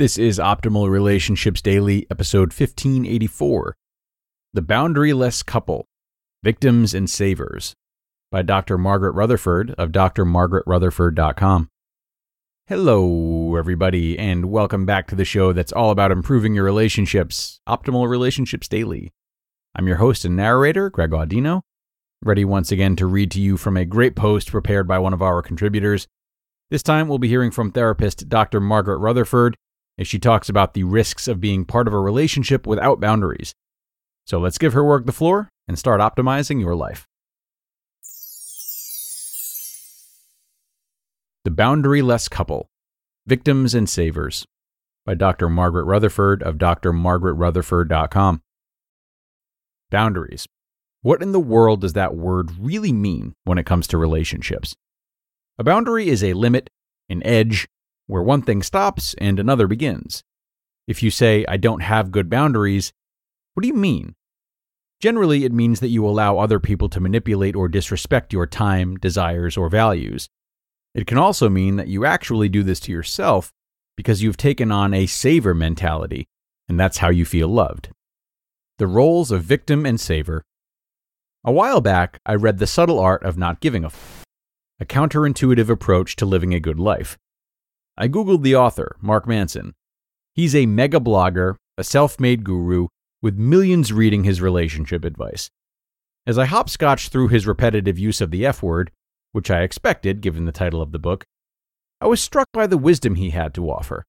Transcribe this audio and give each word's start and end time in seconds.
This 0.00 0.16
is 0.16 0.38
Optimal 0.38 0.88
Relationships 0.88 1.60
Daily, 1.60 2.06
episode 2.10 2.54
1584 2.54 3.76
The 4.54 4.62
Boundaryless 4.62 5.44
Couple 5.44 5.84
Victims 6.42 6.94
and 6.94 7.10
Savers 7.10 7.74
by 8.30 8.40
Dr. 8.40 8.78
Margaret 8.78 9.12
Rutherford 9.12 9.74
of 9.76 9.90
drmargaretrutherford.com. 9.90 11.68
Hello, 12.66 13.56
everybody, 13.56 14.18
and 14.18 14.46
welcome 14.46 14.86
back 14.86 15.06
to 15.08 15.14
the 15.14 15.26
show 15.26 15.52
that's 15.52 15.70
all 15.70 15.90
about 15.90 16.12
improving 16.12 16.54
your 16.54 16.64
relationships, 16.64 17.60
Optimal 17.68 18.08
Relationships 18.08 18.68
Daily. 18.68 19.12
I'm 19.74 19.86
your 19.86 19.98
host 19.98 20.24
and 20.24 20.34
narrator, 20.34 20.88
Greg 20.88 21.10
Audino, 21.10 21.60
ready 22.22 22.46
once 22.46 22.72
again 22.72 22.96
to 22.96 23.04
read 23.04 23.30
to 23.32 23.40
you 23.42 23.58
from 23.58 23.76
a 23.76 23.84
great 23.84 24.16
post 24.16 24.50
prepared 24.50 24.88
by 24.88 24.98
one 24.98 25.12
of 25.12 25.20
our 25.20 25.42
contributors. 25.42 26.08
This 26.70 26.82
time 26.82 27.06
we'll 27.06 27.18
be 27.18 27.28
hearing 27.28 27.50
from 27.50 27.70
therapist 27.70 28.30
Dr. 28.30 28.60
Margaret 28.60 28.96
Rutherford 28.96 29.58
as 30.00 30.08
she 30.08 30.18
talks 30.18 30.48
about 30.48 30.72
the 30.72 30.82
risks 30.82 31.28
of 31.28 31.40
being 31.40 31.66
part 31.66 31.86
of 31.86 31.92
a 31.92 32.00
relationship 32.00 32.66
without 32.66 33.00
boundaries. 33.00 33.54
So 34.26 34.38
let's 34.38 34.56
give 34.56 34.72
her 34.72 34.82
work 34.82 35.04
the 35.04 35.12
floor 35.12 35.50
and 35.68 35.78
start 35.78 36.00
optimizing 36.00 36.58
your 36.58 36.74
life. 36.74 37.06
The 41.44 41.50
Boundaryless 41.50 42.30
Couple 42.30 42.66
Victims 43.26 43.74
and 43.74 43.88
Savers 43.88 44.46
by 45.04 45.14
Dr. 45.14 45.50
Margaret 45.50 45.84
Rutherford 45.84 46.42
of 46.42 46.56
drmargaretrutherford.com. 46.56 48.40
Boundaries. 49.90 50.46
What 51.02 51.22
in 51.22 51.32
the 51.32 51.40
world 51.40 51.82
does 51.82 51.94
that 51.94 52.14
word 52.14 52.50
really 52.58 52.92
mean 52.92 53.34
when 53.44 53.58
it 53.58 53.66
comes 53.66 53.86
to 53.88 53.98
relationships? 53.98 54.74
A 55.58 55.64
boundary 55.64 56.08
is 56.08 56.22
a 56.22 56.34
limit, 56.34 56.70
an 57.08 57.22
edge, 57.26 57.66
where 58.10 58.22
one 58.22 58.42
thing 58.42 58.62
stops 58.62 59.14
and 59.18 59.38
another 59.38 59.66
begins. 59.66 60.22
If 60.86 61.02
you 61.02 61.10
say, 61.10 61.44
I 61.48 61.56
don't 61.56 61.80
have 61.80 62.10
good 62.10 62.28
boundaries, 62.28 62.92
what 63.54 63.62
do 63.62 63.68
you 63.68 63.74
mean? 63.74 64.16
Generally, 65.00 65.44
it 65.44 65.52
means 65.52 65.80
that 65.80 65.88
you 65.88 66.06
allow 66.06 66.38
other 66.38 66.60
people 66.60 66.88
to 66.90 67.00
manipulate 67.00 67.54
or 67.54 67.68
disrespect 67.68 68.32
your 68.32 68.46
time, 68.46 68.96
desires, 68.96 69.56
or 69.56 69.68
values. 69.68 70.28
It 70.94 71.06
can 71.06 71.18
also 71.18 71.48
mean 71.48 71.76
that 71.76 71.88
you 71.88 72.04
actually 72.04 72.48
do 72.48 72.62
this 72.62 72.80
to 72.80 72.92
yourself 72.92 73.52
because 73.96 74.22
you've 74.22 74.36
taken 74.36 74.72
on 74.72 74.92
a 74.92 75.06
saver 75.06 75.54
mentality, 75.54 76.26
and 76.68 76.78
that's 76.78 76.98
how 76.98 77.10
you 77.10 77.24
feel 77.24 77.48
loved. 77.48 77.90
The 78.78 78.86
roles 78.86 79.30
of 79.30 79.44
victim 79.44 79.86
and 79.86 80.00
saver. 80.00 80.42
A 81.44 81.52
while 81.52 81.80
back, 81.80 82.18
I 82.26 82.34
read 82.34 82.58
The 82.58 82.66
Subtle 82.66 82.98
Art 82.98 83.22
of 83.22 83.38
Not 83.38 83.60
Giving 83.60 83.84
a 83.84 83.86
F, 83.86 84.24
a 84.80 84.84
counterintuitive 84.84 85.68
approach 85.68 86.16
to 86.16 86.26
living 86.26 86.52
a 86.52 86.60
good 86.60 86.80
life. 86.80 87.16
I 88.00 88.08
Googled 88.08 88.42
the 88.42 88.56
author, 88.56 88.96
Mark 89.02 89.28
Manson. 89.28 89.74
He's 90.34 90.56
a 90.56 90.64
mega 90.64 90.98
blogger, 90.98 91.56
a 91.76 91.84
self 91.84 92.18
made 92.18 92.44
guru, 92.44 92.86
with 93.20 93.36
millions 93.36 93.92
reading 93.92 94.24
his 94.24 94.40
relationship 94.40 95.04
advice. 95.04 95.50
As 96.26 96.38
I 96.38 96.46
hopscotched 96.46 97.12
through 97.12 97.28
his 97.28 97.46
repetitive 97.46 97.98
use 97.98 98.22
of 98.22 98.30
the 98.30 98.46
F 98.46 98.62
word, 98.62 98.90
which 99.32 99.50
I 99.50 99.60
expected 99.60 100.22
given 100.22 100.46
the 100.46 100.50
title 100.50 100.80
of 100.80 100.92
the 100.92 100.98
book, 100.98 101.26
I 102.00 102.06
was 102.06 102.22
struck 102.22 102.46
by 102.54 102.66
the 102.66 102.78
wisdom 102.78 103.16
he 103.16 103.30
had 103.30 103.52
to 103.52 103.70
offer. 103.70 104.06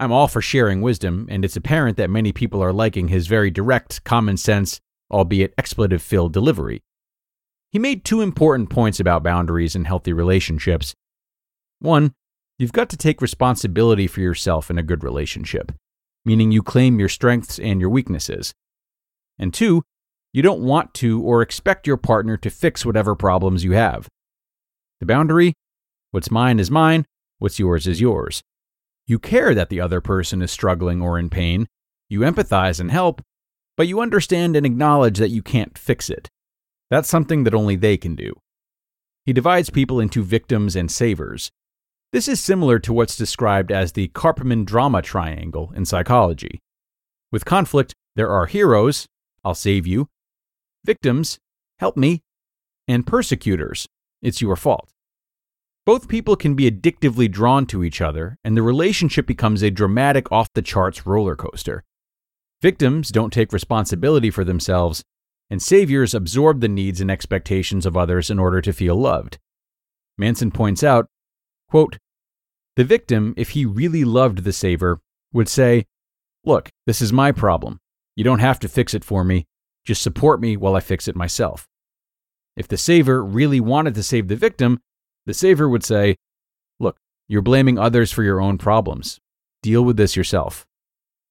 I'm 0.00 0.10
all 0.10 0.28
for 0.28 0.40
sharing 0.40 0.80
wisdom, 0.80 1.26
and 1.30 1.44
it's 1.44 1.56
apparent 1.56 1.98
that 1.98 2.08
many 2.08 2.32
people 2.32 2.62
are 2.64 2.72
liking 2.72 3.08
his 3.08 3.26
very 3.26 3.50
direct, 3.50 4.04
common 4.04 4.38
sense, 4.38 4.80
albeit 5.10 5.52
expletive 5.58 6.00
filled 6.00 6.32
delivery. 6.32 6.80
He 7.72 7.78
made 7.78 8.06
two 8.06 8.22
important 8.22 8.70
points 8.70 8.98
about 8.98 9.22
boundaries 9.22 9.76
and 9.76 9.86
healthy 9.86 10.14
relationships. 10.14 10.94
One, 11.80 12.14
You've 12.58 12.72
got 12.72 12.88
to 12.90 12.96
take 12.96 13.22
responsibility 13.22 14.08
for 14.08 14.20
yourself 14.20 14.68
in 14.68 14.78
a 14.78 14.82
good 14.82 15.04
relationship, 15.04 15.70
meaning 16.24 16.50
you 16.50 16.62
claim 16.62 16.98
your 16.98 17.08
strengths 17.08 17.58
and 17.58 17.80
your 17.80 17.90
weaknesses. 17.90 18.52
And 19.38 19.54
two, 19.54 19.84
you 20.32 20.42
don't 20.42 20.62
want 20.62 20.92
to 20.94 21.22
or 21.22 21.40
expect 21.40 21.86
your 21.86 21.96
partner 21.96 22.36
to 22.36 22.50
fix 22.50 22.84
whatever 22.84 23.14
problems 23.14 23.62
you 23.62 23.72
have. 23.72 24.08
The 25.00 25.06
boundary 25.06 25.54
what's 26.10 26.30
mine 26.30 26.58
is 26.58 26.70
mine, 26.70 27.04
what's 27.38 27.58
yours 27.58 27.86
is 27.86 28.00
yours. 28.00 28.42
You 29.06 29.18
care 29.18 29.54
that 29.54 29.68
the 29.68 29.80
other 29.80 30.00
person 30.00 30.42
is 30.42 30.50
struggling 30.50 31.00
or 31.00 31.18
in 31.18 31.30
pain, 31.30 31.66
you 32.08 32.20
empathize 32.20 32.80
and 32.80 32.90
help, 32.90 33.22
but 33.76 33.86
you 33.86 34.00
understand 34.00 34.56
and 34.56 34.66
acknowledge 34.66 35.18
that 35.18 35.30
you 35.30 35.42
can't 35.42 35.78
fix 35.78 36.10
it. 36.10 36.28
That's 36.90 37.08
something 37.08 37.44
that 37.44 37.54
only 37.54 37.76
they 37.76 37.96
can 37.96 38.16
do. 38.16 38.34
He 39.24 39.32
divides 39.32 39.70
people 39.70 40.00
into 40.00 40.24
victims 40.24 40.74
and 40.74 40.90
savers. 40.90 41.50
This 42.10 42.26
is 42.26 42.40
similar 42.40 42.78
to 42.78 42.92
what's 42.94 43.16
described 43.16 43.70
as 43.70 43.92
the 43.92 44.08
Karpman 44.08 44.64
drama 44.64 45.02
triangle 45.02 45.72
in 45.76 45.84
psychology. 45.84 46.60
With 47.30 47.44
conflict, 47.44 47.94
there 48.16 48.30
are 48.30 48.46
heroes, 48.46 49.06
I'll 49.44 49.54
save 49.54 49.86
you, 49.86 50.08
victims, 50.86 51.38
help 51.78 51.98
me, 51.98 52.22
and 52.86 53.06
persecutors, 53.06 53.86
it's 54.22 54.40
your 54.40 54.56
fault. 54.56 54.90
Both 55.84 56.08
people 56.08 56.34
can 56.34 56.54
be 56.54 56.70
addictively 56.70 57.30
drawn 57.30 57.66
to 57.66 57.84
each 57.84 58.00
other, 58.00 58.38
and 58.42 58.56
the 58.56 58.62
relationship 58.62 59.26
becomes 59.26 59.62
a 59.62 59.70
dramatic 59.70 60.32
off 60.32 60.48
the 60.54 60.62
charts 60.62 61.06
roller 61.06 61.36
coaster. 61.36 61.84
Victims 62.62 63.10
don't 63.10 63.34
take 63.34 63.52
responsibility 63.52 64.30
for 64.30 64.44
themselves, 64.44 65.02
and 65.50 65.62
saviors 65.62 66.14
absorb 66.14 66.60
the 66.62 66.68
needs 66.68 67.02
and 67.02 67.10
expectations 67.10 67.84
of 67.84 67.98
others 67.98 68.30
in 68.30 68.38
order 68.38 68.62
to 68.62 68.72
feel 68.72 68.96
loved. 68.96 69.38
Manson 70.16 70.50
points 70.50 70.82
out 70.82 71.06
Quote, 71.70 71.98
the 72.78 72.84
victim, 72.84 73.34
if 73.36 73.50
he 73.50 73.66
really 73.66 74.04
loved 74.04 74.44
the 74.44 74.52
saver, 74.52 75.00
would 75.32 75.48
say, 75.48 75.84
Look, 76.44 76.70
this 76.86 77.02
is 77.02 77.12
my 77.12 77.32
problem. 77.32 77.80
You 78.14 78.22
don't 78.22 78.38
have 78.38 78.60
to 78.60 78.68
fix 78.68 78.94
it 78.94 79.04
for 79.04 79.24
me. 79.24 79.46
Just 79.84 80.00
support 80.00 80.40
me 80.40 80.56
while 80.56 80.76
I 80.76 80.80
fix 80.80 81.08
it 81.08 81.16
myself. 81.16 81.66
If 82.56 82.68
the 82.68 82.76
saver 82.76 83.24
really 83.24 83.58
wanted 83.58 83.94
to 83.96 84.02
save 84.04 84.28
the 84.28 84.36
victim, 84.36 84.78
the 85.26 85.34
saver 85.34 85.68
would 85.68 85.82
say, 85.82 86.14
Look, 86.78 86.98
you're 87.26 87.42
blaming 87.42 87.78
others 87.78 88.12
for 88.12 88.22
your 88.22 88.40
own 88.40 88.58
problems. 88.58 89.18
Deal 89.62 89.84
with 89.84 89.96
this 89.96 90.14
yourself. 90.14 90.64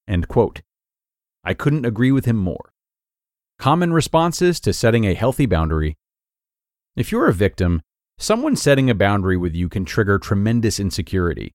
End 0.06 0.28
quote. 0.28 0.62
I 1.46 1.54
couldn't 1.54 1.86
agree 1.86 2.12
with 2.12 2.26
him 2.26 2.36
more. 2.36 2.74
Common 3.58 3.94
responses 3.94 4.60
to 4.60 4.74
setting 4.74 5.06
a 5.06 5.14
healthy 5.14 5.46
boundary. 5.46 5.96
If 6.98 7.10
you're 7.12 7.30
a 7.30 7.34
victim, 7.34 7.82
Someone 8.20 8.56
setting 8.56 8.90
a 8.90 8.96
boundary 8.96 9.38
with 9.38 9.54
you 9.54 9.70
can 9.70 9.86
trigger 9.86 10.18
tremendous 10.18 10.80
insecurity. 10.80 11.54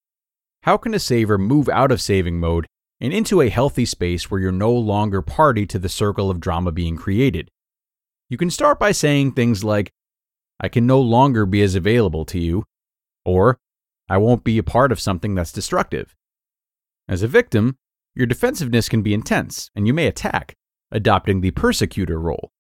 How 0.62 0.76
can 0.76 0.94
a 0.94 1.00
saver 1.00 1.36
move 1.36 1.68
out 1.68 1.90
of 1.90 2.00
saving 2.00 2.38
mode 2.38 2.66
and 3.00 3.12
into 3.12 3.40
a 3.40 3.48
healthy 3.48 3.84
space 3.84 4.30
where 4.30 4.40
you're 4.40 4.52
no 4.52 4.72
longer 4.72 5.22
party 5.22 5.66
to 5.66 5.78
the 5.80 5.88
circle 5.88 6.30
of 6.30 6.38
drama 6.38 6.70
being 6.70 6.96
created? 6.96 7.50
You 8.28 8.38
can 8.38 8.48
start 8.48 8.78
by 8.78 8.92
saying 8.92 9.32
things 9.32 9.64
like, 9.64 9.90
I 10.60 10.68
can 10.68 10.86
no 10.86 11.00
longer 11.00 11.46
be 11.46 11.62
as 11.62 11.74
available 11.74 12.24
to 12.26 12.38
you, 12.38 12.64
or 13.24 13.58
I 14.08 14.18
won't 14.18 14.44
be 14.44 14.56
a 14.56 14.62
part 14.62 14.92
of 14.92 15.00
something 15.00 15.34
that's 15.34 15.50
destructive. 15.50 16.14
As 17.08 17.24
a 17.24 17.28
victim, 17.28 17.76
your 18.14 18.26
defensiveness 18.26 18.88
can 18.88 19.02
be 19.02 19.14
intense 19.14 19.68
and 19.74 19.88
you 19.88 19.92
may 19.92 20.06
attack, 20.06 20.54
adopting 20.92 21.40
the 21.40 21.50
persecutor 21.50 22.20
role. 22.20 22.52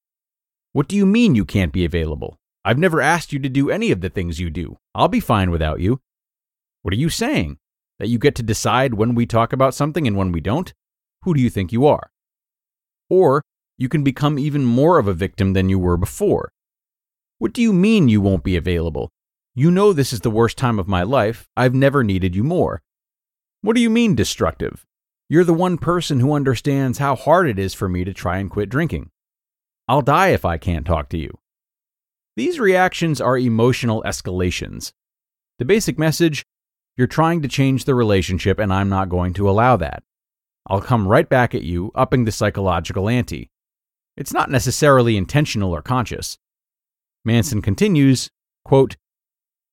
What 0.72 0.88
do 0.88 0.96
you 0.96 1.06
mean 1.06 1.36
you 1.36 1.44
can't 1.44 1.72
be 1.72 1.84
available? 1.84 2.36
I've 2.64 2.78
never 2.78 3.00
asked 3.00 3.32
you 3.32 3.38
to 3.40 3.48
do 3.48 3.70
any 3.70 3.90
of 3.90 4.00
the 4.00 4.10
things 4.10 4.38
you 4.38 4.48
do. 4.48 4.78
I'll 4.94 5.08
be 5.08 5.20
fine 5.20 5.50
without 5.50 5.80
you. 5.80 6.00
What 6.82 6.94
are 6.94 6.98
you 6.98 7.08
saying? 7.08 7.58
That 7.98 8.08
you 8.08 8.18
get 8.18 8.34
to 8.36 8.42
decide 8.42 8.94
when 8.94 9.14
we 9.14 9.26
talk 9.26 9.52
about 9.52 9.74
something 9.74 10.06
and 10.06 10.16
when 10.16 10.32
we 10.32 10.40
don't? 10.40 10.72
Who 11.22 11.34
do 11.34 11.40
you 11.40 11.50
think 11.50 11.72
you 11.72 11.86
are? 11.86 12.10
Or 13.10 13.42
you 13.78 13.88
can 13.88 14.04
become 14.04 14.38
even 14.38 14.64
more 14.64 14.98
of 14.98 15.08
a 15.08 15.12
victim 15.12 15.52
than 15.52 15.68
you 15.68 15.78
were 15.78 15.96
before. 15.96 16.52
What 17.38 17.52
do 17.52 17.62
you 17.62 17.72
mean 17.72 18.08
you 18.08 18.20
won't 18.20 18.44
be 18.44 18.56
available? 18.56 19.10
You 19.54 19.70
know 19.70 19.92
this 19.92 20.12
is 20.12 20.20
the 20.20 20.30
worst 20.30 20.56
time 20.56 20.78
of 20.78 20.88
my 20.88 21.02
life. 21.02 21.48
I've 21.56 21.74
never 21.74 22.04
needed 22.04 22.34
you 22.36 22.44
more. 22.44 22.80
What 23.60 23.74
do 23.74 23.82
you 23.82 23.90
mean 23.90 24.14
destructive? 24.14 24.86
You're 25.28 25.44
the 25.44 25.52
one 25.52 25.78
person 25.78 26.20
who 26.20 26.32
understands 26.32 26.98
how 26.98 27.16
hard 27.16 27.48
it 27.48 27.58
is 27.58 27.74
for 27.74 27.88
me 27.88 28.04
to 28.04 28.12
try 28.12 28.38
and 28.38 28.50
quit 28.50 28.68
drinking. 28.68 29.10
I'll 29.88 30.02
die 30.02 30.28
if 30.28 30.44
I 30.44 30.58
can't 30.58 30.86
talk 30.86 31.08
to 31.10 31.18
you. 31.18 31.38
These 32.36 32.58
reactions 32.58 33.20
are 33.20 33.36
emotional 33.36 34.02
escalations. 34.06 34.92
The 35.58 35.64
basic 35.64 35.98
message 35.98 36.44
you're 36.96 37.06
trying 37.06 37.42
to 37.42 37.48
change 37.48 37.84
the 37.84 37.94
relationship, 37.94 38.58
and 38.58 38.72
I'm 38.72 38.88
not 38.88 39.08
going 39.08 39.32
to 39.34 39.48
allow 39.48 39.76
that. 39.76 40.02
I'll 40.66 40.80
come 40.80 41.08
right 41.08 41.28
back 41.28 41.54
at 41.54 41.62
you, 41.62 41.90
upping 41.94 42.24
the 42.24 42.32
psychological 42.32 43.08
ante. 43.08 43.50
It's 44.16 44.32
not 44.32 44.50
necessarily 44.50 45.16
intentional 45.16 45.72
or 45.72 45.82
conscious. 45.82 46.38
Manson 47.24 47.62
continues, 47.62 48.30
quote, 48.64 48.96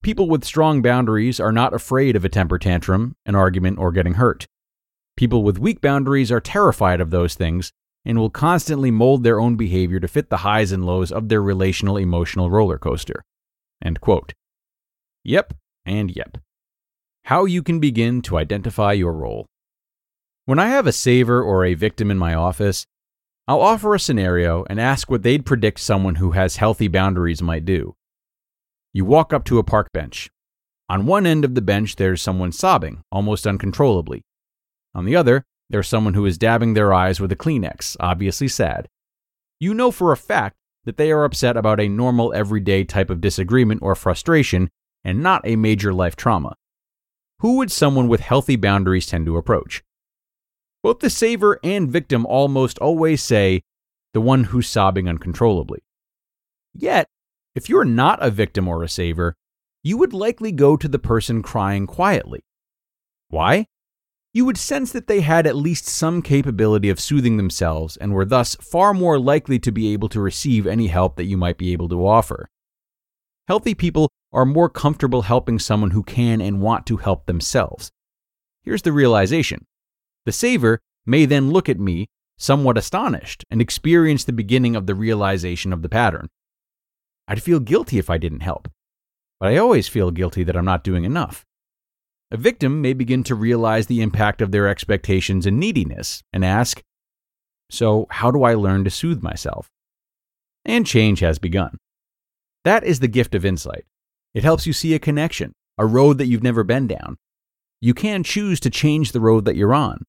People 0.01 0.29
with 0.29 0.45
strong 0.45 0.81
boundaries 0.81 1.41
are 1.41 1.51
not 1.51 1.73
afraid 1.73 2.15
of 2.15 2.23
a 2.23 2.29
temper 2.29 2.57
tantrum, 2.57 3.15
an 3.25 3.35
argument, 3.35 3.79
or 3.79 3.91
getting 3.91 4.13
hurt. 4.13 4.47
People 5.17 5.43
with 5.43 5.59
weak 5.59 5.81
boundaries 5.81 6.31
are 6.31 6.39
terrified 6.39 7.01
of 7.01 7.09
those 7.09 7.35
things 7.35 7.73
and 8.05 8.17
will 8.17 8.29
constantly 8.29 8.91
mold 8.91 9.23
their 9.23 9.39
own 9.39 9.55
behavior 9.55 9.99
to 9.99 10.07
fit 10.07 10.29
the 10.29 10.37
highs 10.37 10.71
and 10.71 10.85
lows 10.85 11.11
of 11.11 11.29
their 11.29 11.41
relational 11.41 11.97
emotional 11.97 12.49
roller 12.49 12.77
coaster. 12.77 13.23
End 13.83 14.01
quote. 14.01 14.33
Yep, 15.23 15.53
and 15.85 16.15
yep. 16.15 16.37
How 17.25 17.45
you 17.45 17.61
can 17.61 17.79
begin 17.79 18.21
to 18.23 18.37
identify 18.37 18.93
your 18.93 19.13
role. 19.13 19.45
When 20.45 20.59
I 20.59 20.67
have 20.67 20.87
a 20.87 20.91
saver 20.91 21.43
or 21.43 21.65
a 21.65 21.75
victim 21.75 22.09
in 22.09 22.17
my 22.17 22.33
office, 22.33 22.85
I'll 23.47 23.61
offer 23.61 23.93
a 23.93 23.99
scenario 23.99 24.65
and 24.69 24.79
ask 24.79 25.09
what 25.09 25.23
they'd 25.23 25.45
predict 25.45 25.79
someone 25.79 26.15
who 26.15 26.31
has 26.31 26.57
healthy 26.57 26.87
boundaries 26.87 27.41
might 27.41 27.65
do. 27.65 27.95
You 28.93 29.05
walk 29.05 29.33
up 29.33 29.43
to 29.45 29.59
a 29.59 29.63
park 29.63 29.91
bench. 29.93 30.29
On 30.87 31.05
one 31.05 31.27
end 31.27 31.45
of 31.45 31.53
the 31.53 31.61
bench, 31.61 31.95
there's 31.95 32.21
someone 32.21 32.51
sobbing, 32.51 33.01
almost 33.11 33.45
uncontrollably. 33.45 34.23
On 34.95 35.05
the 35.05 35.15
other, 35.15 35.45
there's 35.69 35.87
someone 35.87 36.13
who 36.13 36.25
is 36.25 36.37
dabbing 36.37 36.73
their 36.73 36.93
eyes 36.93 37.19
with 37.19 37.31
a 37.31 37.35
Kleenex, 37.35 37.95
obviously 37.99 38.47
sad. 38.47 38.87
You 39.59 39.73
know 39.73 39.91
for 39.91 40.11
a 40.11 40.17
fact 40.17 40.55
that 40.85 40.97
they 40.97 41.11
are 41.11 41.23
upset 41.23 41.57
about 41.57 41.79
a 41.79 41.89
normal, 41.89 42.33
everyday 42.33 42.83
type 42.83 43.09
of 43.09 43.21
disagreement 43.21 43.81
or 43.83 43.95
frustration 43.95 44.69
and 45.03 45.21
not 45.21 45.41
a 45.45 45.55
major 45.55 45.93
life 45.93 46.15
trauma. 46.15 46.55
Who 47.39 47.57
would 47.57 47.71
someone 47.71 48.07
with 48.07 48.21
healthy 48.21 48.55
boundaries 48.55 49.07
tend 49.07 49.25
to 49.27 49.37
approach? 49.37 49.83
Both 50.81 50.99
the 50.99 51.09
saver 51.09 51.59
and 51.63 51.91
victim 51.91 52.25
almost 52.25 52.79
always 52.79 53.21
say, 53.21 53.61
the 54.13 54.21
one 54.21 54.45
who's 54.45 54.67
sobbing 54.67 55.07
uncontrollably. 55.07 55.83
Yet, 56.73 57.07
if 57.55 57.69
you're 57.69 57.85
not 57.85 58.23
a 58.23 58.31
victim 58.31 58.67
or 58.67 58.83
a 58.83 58.89
saver, 58.89 59.35
you 59.83 59.97
would 59.97 60.13
likely 60.13 60.51
go 60.51 60.75
to 60.77 60.87
the 60.87 60.99
person 60.99 61.41
crying 61.41 61.85
quietly. 61.85 62.41
Why? 63.29 63.67
You 64.31 64.45
would 64.45 64.57
sense 64.57 64.91
that 64.91 65.07
they 65.07 65.21
had 65.21 65.47
at 65.47 65.55
least 65.55 65.87
some 65.87 66.21
capability 66.21 66.89
of 66.89 66.99
soothing 66.99 67.37
themselves 67.37 67.97
and 67.97 68.13
were 68.13 68.25
thus 68.25 68.55
far 68.55 68.93
more 68.93 69.19
likely 69.19 69.57
to 69.59 69.71
be 69.71 69.91
able 69.91 70.09
to 70.09 70.21
receive 70.21 70.67
any 70.67 70.87
help 70.87 71.15
that 71.15 71.25
you 71.25 71.35
might 71.35 71.57
be 71.57 71.73
able 71.73 71.89
to 71.89 72.05
offer. 72.05 72.47
Healthy 73.47 73.73
people 73.73 74.09
are 74.31 74.45
more 74.45 74.69
comfortable 74.69 75.23
helping 75.23 75.57
someone 75.57 75.91
who 75.91 76.03
can 76.03 76.41
and 76.41 76.61
want 76.61 76.85
to 76.85 76.97
help 76.97 77.25
themselves. 77.25 77.91
Here's 78.63 78.83
the 78.83 78.91
realization 78.91 79.65
the 80.25 80.31
saver 80.31 80.79
may 81.07 81.25
then 81.25 81.49
look 81.49 81.67
at 81.67 81.79
me, 81.79 82.07
somewhat 82.37 82.77
astonished, 82.77 83.43
and 83.49 83.61
experience 83.61 84.23
the 84.23 84.31
beginning 84.31 84.75
of 84.75 84.85
the 84.85 84.93
realization 84.93 85.73
of 85.73 85.81
the 85.81 85.89
pattern. 85.89 86.29
I'd 87.27 87.41
feel 87.41 87.59
guilty 87.59 87.97
if 87.97 88.11
I 88.11 88.19
didn't 88.19 88.41
help. 88.41 88.67
But 89.39 89.49
I 89.49 89.57
always 89.57 89.87
feel 89.87 90.11
guilty 90.11 90.43
that 90.43 90.55
I'm 90.55 90.65
not 90.65 90.83
doing 90.83 91.03
enough. 91.03 91.45
A 92.31 92.37
victim 92.37 92.81
may 92.81 92.93
begin 92.93 93.23
to 93.23 93.35
realize 93.35 93.87
the 93.87 94.01
impact 94.01 94.41
of 94.41 94.51
their 94.51 94.67
expectations 94.67 95.45
and 95.45 95.59
neediness 95.59 96.23
and 96.31 96.45
ask, 96.45 96.83
So, 97.71 98.05
how 98.11 98.29
do 98.29 98.43
I 98.43 98.53
learn 98.53 98.83
to 98.83 98.91
soothe 98.91 99.23
myself? 99.23 99.69
And 100.63 100.85
change 100.85 101.21
has 101.21 101.39
begun. 101.39 101.77
That 102.65 102.83
is 102.83 102.99
the 102.99 103.07
gift 103.07 103.33
of 103.33 103.45
insight. 103.45 103.85
It 104.35 104.43
helps 104.43 104.67
you 104.67 104.73
see 104.73 104.93
a 104.93 104.99
connection, 104.99 105.53
a 105.77 105.87
road 105.87 106.19
that 106.19 106.27
you've 106.27 106.43
never 106.43 106.63
been 106.63 106.85
down. 106.85 107.17
You 107.81 107.95
can 107.95 108.23
choose 108.23 108.59
to 108.59 108.69
change 108.69 109.11
the 109.11 109.21
road 109.21 109.45
that 109.45 109.55
you're 109.55 109.73
on. 109.73 110.03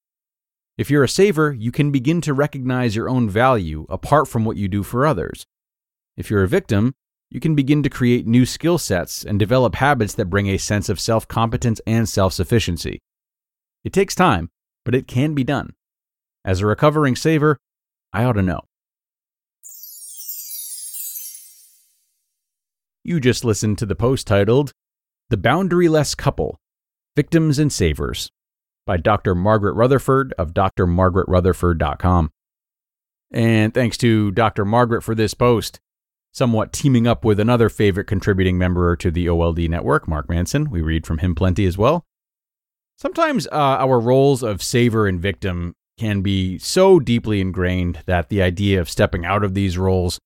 If 0.77 0.91
you're 0.91 1.05
a 1.05 1.09
saver, 1.09 1.53
you 1.53 1.73
can 1.73 1.91
begin 1.91 2.21
to 2.23 2.35
recognize 2.35 2.97
your 2.97 3.09
own 3.09 3.31
value 3.31 3.87
apart 3.89 4.29
from 4.29 4.45
what 4.45 4.57
you 4.57 4.69
do 4.69 4.83
for 4.83 5.07
others. 5.07 5.47
If 6.17 6.31
you're 6.31 6.43
a 6.43 6.49
victim, 6.49 6.95
you 7.31 7.39
can 7.39 7.55
begin 7.55 7.83
to 7.85 7.91
create 7.91 8.27
new 8.27 8.45
skill 8.45 8.77
sets 8.77 9.25
and 9.25 9.39
develop 9.39 9.77
habits 9.77 10.15
that 10.15 10.27
bring 10.27 10.49
a 10.49 10.59
sense 10.59 10.89
of 10.89 10.99
self 10.99 11.29
competence 11.29 11.81
and 11.87 12.09
self 12.09 12.33
sufficiency. 12.33 13.01
It 13.85 13.93
takes 13.93 14.15
time, 14.15 14.51
but 14.85 14.95
it 14.95 15.07
can 15.07 15.35
be 15.35 15.45
done. 15.45 15.75
As 16.45 16.61
a 16.61 16.67
recovering 16.67 17.15
saver, 17.17 17.57
I 18.13 18.25
ought 18.25 18.33
to 18.33 18.43
know. 18.43 18.61
You 23.05 23.21
just 23.21 23.45
listened 23.45 23.79
to 23.79 23.87
the 23.87 23.95
post 23.95 24.27
titled 24.27 24.73
The 25.31 25.37
Boundaryless 25.37 26.17
Couple 26.17 26.59
Victims 27.17 27.59
and 27.59 27.73
Savers 27.73 28.31
by 28.87 28.97
Dr. 28.97 29.35
Margaret 29.35 29.75
Rutherford 29.75 30.35
of 30.37 30.53
drmargaretrutherford.com. 30.53 32.31
And 33.33 33.73
thanks 33.73 33.97
to 33.99 34.33
Dr. 34.33 34.65
Margaret 34.65 35.03
for 35.03 35.15
this 35.15 35.35
post 35.35 35.79
somewhat 36.33 36.73
teaming 36.73 37.07
up 37.07 37.25
with 37.25 37.41
another 37.41 37.69
favorite 37.69 38.07
contributing 38.07 38.57
member 38.57 38.97
to 38.97 39.11
the 39.11 39.29
OLD 39.29 39.59
network, 39.69 40.07
Mark 40.07 40.29
Manson. 40.29 40.71
We 40.71 40.83
read 40.83 41.07
from 41.07 41.19
him 41.19 41.35
plenty 41.35 41.67
as 41.67 41.77
well. 41.77 42.05
Sometimes 42.97 43.47
uh, 43.47 43.51
our 43.81 43.99
roles 43.99 44.43
of 44.43 44.63
saver 44.63 45.07
and 45.07 45.21
victim 45.21 45.75
can 45.99 46.23
be 46.23 46.59
so 46.59 47.01
deeply 47.01 47.41
ingrained 47.41 48.01
that 48.07 48.29
the 48.29 48.43
idea 48.43 48.81
of 48.81 48.91
stepping 48.91 49.25
out 49.25 49.45
of 49.45 49.55
these 49.55 49.77
roles, 49.77 50.19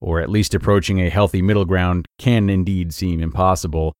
or 0.00 0.20
at 0.20 0.30
least 0.30 0.54
approaching 0.54 1.00
a 1.00 1.10
healthy 1.10 1.42
middle 1.42 1.64
ground, 1.64 2.06
can 2.18 2.50
indeed 2.50 2.92
seem 2.92 3.20
impossible. 3.22 3.94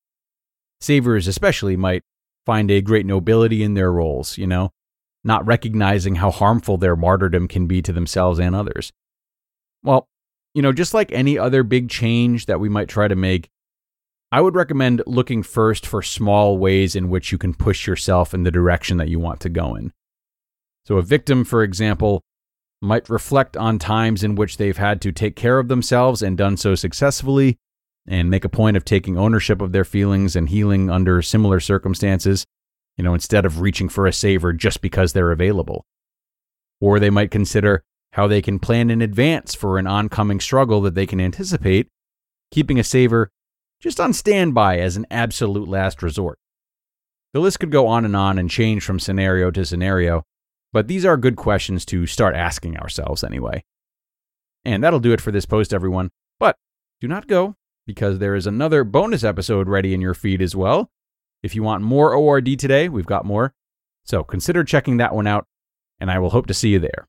Savers, 0.80 1.26
especially, 1.26 1.76
might 1.76 2.02
find 2.44 2.70
a 2.70 2.82
great 2.82 3.06
nobility 3.06 3.62
in 3.62 3.74
their 3.74 3.92
roles, 3.92 4.36
you 4.36 4.46
know, 4.46 4.70
not 5.22 5.46
recognizing 5.46 6.16
how 6.16 6.30
harmful 6.30 6.76
their 6.76 6.96
martyrdom 6.96 7.48
can 7.48 7.66
be 7.66 7.80
to 7.80 7.92
themselves 7.92 8.38
and 8.38 8.54
others. 8.54 8.92
Well, 9.82 10.08
you 10.54 10.62
know, 10.62 10.72
just 10.72 10.94
like 10.94 11.12
any 11.12 11.38
other 11.38 11.62
big 11.62 11.90
change 11.90 12.46
that 12.46 12.60
we 12.60 12.68
might 12.68 12.88
try 12.88 13.08
to 13.08 13.16
make, 13.16 13.50
I 14.32 14.40
would 14.40 14.54
recommend 14.54 15.02
looking 15.06 15.42
first 15.42 15.86
for 15.86 16.00
small 16.00 16.58
ways 16.58 16.96
in 16.96 17.10
which 17.10 17.30
you 17.30 17.38
can 17.38 17.54
push 17.54 17.86
yourself 17.86 18.32
in 18.32 18.44
the 18.44 18.50
direction 18.50 18.96
that 18.96 19.08
you 19.08 19.18
want 19.18 19.40
to 19.40 19.48
go 19.48 19.74
in. 19.74 19.92
So, 20.86 20.96
a 20.96 21.02
victim, 21.02 21.44
for 21.44 21.62
example, 21.62 22.22
might 22.80 23.08
reflect 23.08 23.56
on 23.56 23.78
times 23.78 24.22
in 24.22 24.34
which 24.34 24.56
they've 24.56 24.76
had 24.76 25.00
to 25.02 25.12
take 25.12 25.36
care 25.36 25.58
of 25.58 25.68
themselves 25.68 26.22
and 26.22 26.36
done 26.36 26.56
so 26.56 26.74
successfully, 26.74 27.56
and 28.06 28.30
make 28.30 28.44
a 28.44 28.50
point 28.50 28.76
of 28.76 28.84
taking 28.84 29.16
ownership 29.16 29.62
of 29.62 29.72
their 29.72 29.84
feelings 29.84 30.36
and 30.36 30.50
healing 30.50 30.90
under 30.90 31.22
similar 31.22 31.60
circumstances, 31.60 32.44
you 32.96 33.04
know, 33.04 33.14
instead 33.14 33.46
of 33.46 33.60
reaching 33.60 33.88
for 33.88 34.06
a 34.06 34.12
saver 34.12 34.52
just 34.52 34.80
because 34.80 35.12
they're 35.12 35.32
available. 35.32 35.84
Or 36.80 37.00
they 37.00 37.10
might 37.10 37.30
consider 37.30 37.82
how 38.14 38.28
they 38.28 38.40
can 38.40 38.60
plan 38.60 38.90
in 38.90 39.02
advance 39.02 39.56
for 39.56 39.76
an 39.76 39.88
oncoming 39.88 40.38
struggle 40.38 40.80
that 40.80 40.94
they 40.94 41.04
can 41.04 41.20
anticipate, 41.20 41.88
keeping 42.52 42.78
a 42.78 42.84
saver 42.84 43.28
just 43.80 43.98
on 43.98 44.12
standby 44.12 44.78
as 44.78 44.96
an 44.96 45.04
absolute 45.10 45.68
last 45.68 46.00
resort. 46.00 46.38
The 47.32 47.40
list 47.40 47.58
could 47.58 47.72
go 47.72 47.88
on 47.88 48.04
and 48.04 48.14
on 48.14 48.38
and 48.38 48.48
change 48.48 48.84
from 48.84 49.00
scenario 49.00 49.50
to 49.50 49.64
scenario, 49.64 50.22
but 50.72 50.86
these 50.86 51.04
are 51.04 51.16
good 51.16 51.34
questions 51.34 51.84
to 51.86 52.06
start 52.06 52.36
asking 52.36 52.76
ourselves 52.76 53.24
anyway. 53.24 53.64
And 54.64 54.84
that'll 54.84 55.00
do 55.00 55.12
it 55.12 55.20
for 55.20 55.32
this 55.32 55.44
post, 55.44 55.74
everyone. 55.74 56.10
But 56.38 56.56
do 57.00 57.08
not 57.08 57.26
go, 57.26 57.56
because 57.84 58.20
there 58.20 58.36
is 58.36 58.46
another 58.46 58.84
bonus 58.84 59.24
episode 59.24 59.68
ready 59.68 59.92
in 59.92 60.00
your 60.00 60.14
feed 60.14 60.40
as 60.40 60.54
well. 60.54 60.88
If 61.42 61.56
you 61.56 61.64
want 61.64 61.82
more 61.82 62.14
ORD 62.14 62.60
today, 62.60 62.88
we've 62.88 63.06
got 63.06 63.24
more. 63.24 63.54
So 64.04 64.22
consider 64.22 64.62
checking 64.62 64.98
that 64.98 65.16
one 65.16 65.26
out, 65.26 65.46
and 65.98 66.12
I 66.12 66.20
will 66.20 66.30
hope 66.30 66.46
to 66.46 66.54
see 66.54 66.68
you 66.68 66.78
there 66.78 67.08